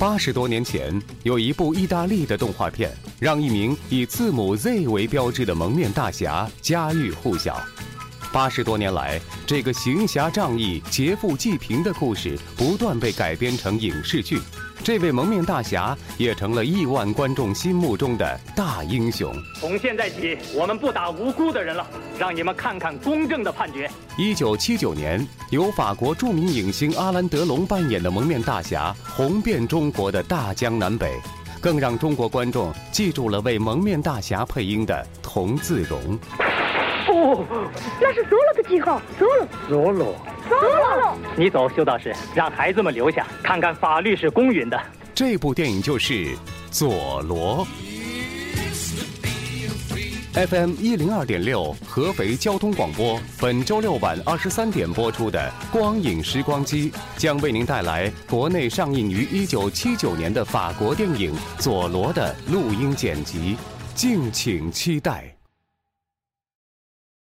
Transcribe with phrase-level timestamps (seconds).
[0.00, 7.60] 八十多年前，有一部意大利的动画片，让一名以字母 Z 为标志的蒙面大侠家喻户晓。
[8.32, 14.38] 八十多年来，这个行侠仗义、劫富济贫的故事不断被改编成影视剧。
[14.84, 19.34] 这位蒙面大侠也成了亿万观众心目中的大英雄。
[19.58, 21.86] 从现在起，我们不打无辜的人了，
[22.18, 23.90] 让你们看看公正的判决。
[24.16, 31.12] 一九七九年，由法国著名影星阿兰·德龙扮演的蒙面大侠红遍中国的大江南北，
[31.60, 36.18] 更让中国观众记住了为蒙面大侠配音的童自荣。
[37.08, 37.44] 哦，
[38.00, 40.14] 那是 solo 的记号，solo，solo。
[41.36, 44.78] 你走，修道士，让孩子们留下，看看法律是公允的。
[45.14, 46.14] 这部电影就是
[46.70, 47.66] 《佐罗》。
[50.46, 63.56] FM 一零二点六，合肥交通广播，本周六晚二十三点播出的《光影时光机》，将为您带来国内上映于一九七九年的法国电影《佐罗》的录音剪辑，
[63.96, 65.37] 敬请期待。